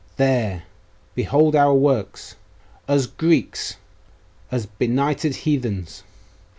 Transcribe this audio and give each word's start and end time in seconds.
'There! 0.17 0.63
Behold 1.13 1.55
our 1.55 1.75
works! 1.75 2.35
Us 2.87 3.05
Greeks! 3.05 3.75
us 4.51 4.65
benighted 4.65 5.35
heathens! 5.35 6.01